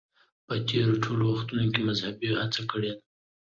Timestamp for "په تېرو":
0.45-0.93